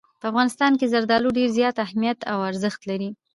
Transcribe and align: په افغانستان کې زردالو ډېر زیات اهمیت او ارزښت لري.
په 0.19 0.25
افغانستان 0.31 0.71
کې 0.79 0.91
زردالو 0.93 1.35
ډېر 1.37 1.49
زیات 1.57 1.75
اهمیت 1.85 2.19
او 2.31 2.37
ارزښت 2.49 2.81
لري. 2.89 3.09